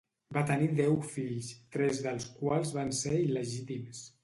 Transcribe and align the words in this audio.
Va 0.35 0.41
tenir 0.51 0.69
deu 0.79 0.95
fills, 1.09 1.51
tres 1.77 2.01
dels 2.07 2.27
quals 2.41 2.75
van 2.81 2.93
ser 3.03 3.15
il·legítims. 3.29 4.05